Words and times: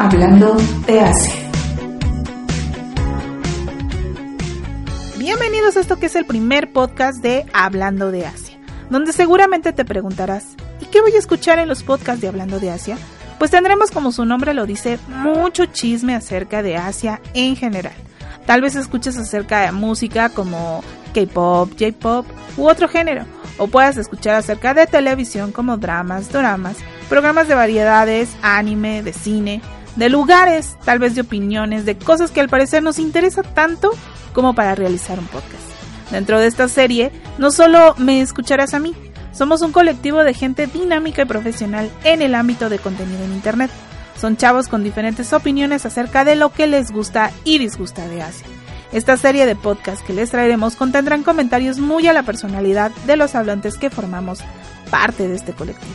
Hablando 0.00 0.54
de 0.86 1.00
Asia. 1.00 1.34
Bienvenidos 5.18 5.76
a 5.76 5.80
esto 5.80 5.96
que 5.98 6.06
es 6.06 6.14
el 6.14 6.24
primer 6.24 6.72
podcast 6.72 7.20
de 7.20 7.44
Hablando 7.52 8.12
de 8.12 8.24
Asia, 8.24 8.56
donde 8.90 9.12
seguramente 9.12 9.72
te 9.72 9.84
preguntarás, 9.84 10.54
¿y 10.80 10.84
qué 10.84 11.00
voy 11.00 11.16
a 11.16 11.18
escuchar 11.18 11.58
en 11.58 11.66
los 11.66 11.82
podcasts 11.82 12.20
de 12.20 12.28
Hablando 12.28 12.60
de 12.60 12.70
Asia? 12.70 12.96
Pues 13.40 13.50
tendremos, 13.50 13.90
como 13.90 14.12
su 14.12 14.24
nombre 14.24 14.54
lo 14.54 14.66
dice, 14.66 15.00
mucho 15.08 15.66
chisme 15.66 16.14
acerca 16.14 16.62
de 16.62 16.76
Asia 16.76 17.20
en 17.34 17.56
general. 17.56 17.94
Tal 18.46 18.60
vez 18.60 18.76
escuches 18.76 19.16
acerca 19.16 19.62
de 19.62 19.72
música 19.72 20.28
como 20.28 20.84
K-pop, 21.12 21.72
J-pop 21.76 22.24
u 22.56 22.68
otro 22.68 22.86
género, 22.86 23.24
o 23.58 23.66
puedas 23.66 23.96
escuchar 23.96 24.36
acerca 24.36 24.74
de 24.74 24.86
televisión 24.86 25.50
como 25.50 25.76
dramas, 25.76 26.30
doramas, 26.30 26.76
programas 27.08 27.48
de 27.48 27.56
variedades, 27.56 28.30
anime, 28.42 29.02
de 29.02 29.12
cine, 29.12 29.60
de 29.98 30.08
lugares, 30.08 30.78
tal 30.84 31.00
vez 31.00 31.14
de 31.16 31.22
opiniones, 31.22 31.84
de 31.84 31.98
cosas 31.98 32.30
que 32.30 32.40
al 32.40 32.48
parecer 32.48 32.82
nos 32.82 33.00
interesa 33.00 33.42
tanto 33.42 33.90
como 34.32 34.54
para 34.54 34.76
realizar 34.76 35.18
un 35.18 35.26
podcast. 35.26 35.54
Dentro 36.12 36.38
de 36.38 36.46
esta 36.46 36.68
serie, 36.68 37.10
no 37.36 37.50
solo 37.50 37.94
me 37.98 38.20
escucharás 38.20 38.74
a 38.74 38.78
mí, 38.78 38.94
somos 39.32 39.60
un 39.60 39.72
colectivo 39.72 40.22
de 40.22 40.34
gente 40.34 40.68
dinámica 40.68 41.22
y 41.22 41.26
profesional 41.26 41.90
en 42.04 42.22
el 42.22 42.34
ámbito 42.34 42.68
de 42.68 42.78
contenido 42.78 43.24
en 43.24 43.32
Internet. 43.32 43.70
Son 44.18 44.36
chavos 44.36 44.68
con 44.68 44.82
diferentes 44.82 45.32
opiniones 45.32 45.84
acerca 45.84 46.24
de 46.24 46.36
lo 46.36 46.50
que 46.50 46.66
les 46.66 46.90
gusta 46.90 47.30
y 47.44 47.58
disgusta 47.58 48.06
de 48.08 48.22
Asia. 48.22 48.46
Esta 48.92 49.16
serie 49.16 49.46
de 49.46 49.54
podcasts 49.54 50.02
que 50.04 50.14
les 50.14 50.30
traeremos 50.30 50.76
contendrán 50.76 51.22
comentarios 51.22 51.78
muy 51.78 52.06
a 52.06 52.12
la 52.12 52.22
personalidad 52.22 52.90
de 53.06 53.16
los 53.16 53.34
hablantes 53.34 53.76
que 53.76 53.90
formamos 53.90 54.40
parte 54.90 55.28
de 55.28 55.34
este 55.34 55.52
colectivo. 55.52 55.94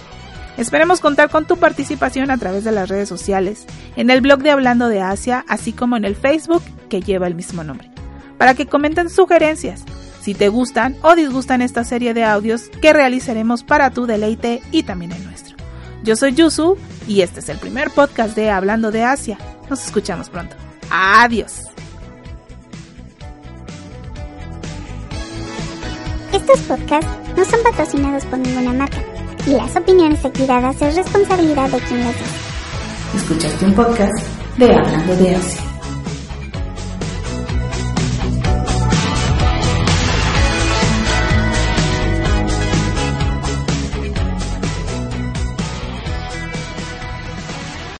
Esperemos 0.58 1.00
contar 1.00 1.30
con 1.30 1.46
tu 1.46 1.58
participación 1.58 2.30
a 2.30 2.38
través 2.38 2.64
de 2.64 2.72
las 2.72 2.88
redes 2.88 3.10
sociales, 3.10 3.66
en 3.96 4.10
el 4.10 4.22
blog 4.22 4.42
de 4.42 4.52
Hablando 4.52 4.88
de 4.88 5.02
Asia, 5.02 5.44
así 5.48 5.74
como 5.74 5.98
en 5.98 6.06
el 6.06 6.16
Facebook 6.16 6.62
que 6.90 7.02
lleva 7.02 7.28
el 7.28 7.36
mismo 7.36 7.64
nombre, 7.64 7.90
para 8.38 8.54
que 8.54 8.68
comenten 8.68 9.10
sugerencias, 9.10 9.84
si 10.22 10.36
te 10.36 10.50
gustan 10.50 10.96
o 11.02 11.16
disgustan 11.16 11.62
esta 11.62 11.84
serie 11.84 12.14
de 12.14 12.24
audios 12.24 12.70
que 12.82 12.94
realizaremos 12.94 13.64
para 13.64 13.90
tu 13.90 14.06
deleite 14.06 14.62
y 14.72 14.84
también 14.84 15.12
el 15.12 15.24
nuestro. 15.26 15.58
Yo 16.04 16.16
soy 16.16 16.34
Yusu 16.34 16.78
y 17.08 17.22
este 17.22 17.40
es 17.40 17.50
el 17.50 17.58
primer 17.58 17.90
podcast 17.90 18.36
de 18.36 18.50
Hablando 18.52 18.92
de 18.92 19.04
Asia. 19.04 19.38
Nos 19.70 19.84
escuchamos 19.86 20.30
pronto. 20.30 20.56
Adiós. 20.90 21.64
Estos 26.32 26.60
podcasts 26.62 27.10
no 27.36 27.46
son 27.46 27.64
patrocinados 27.64 28.26
por 28.26 28.40
ninguna 28.40 28.74
marca 28.74 29.13
y 29.46 29.52
las 29.52 29.76
opiniones 29.76 30.24
aquí 30.26 30.46
es 30.88 30.96
responsabilidad 30.96 31.70
de 31.70 31.80
quien 31.80 32.00
las 32.04 32.14
dice. 32.18 33.16
Escuchaste 33.16 33.66
un 33.66 33.74
podcast 33.74 34.26
de 34.58 34.74
Hablando 34.74 35.16
de 35.18 35.36
Asia. 35.36 35.73